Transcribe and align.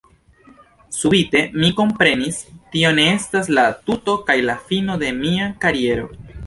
Subite 0.99 1.41
mi 1.63 1.69
komprenis 1.81 2.41
“Tio 2.75 2.95
ne 3.01 3.07
estas 3.19 3.53
la 3.59 3.69
tuto 3.91 4.19
kaj 4.31 4.41
la 4.51 4.61
fino 4.71 5.01
de 5.05 5.17
mia 5.25 5.57
kariero””. 5.67 6.15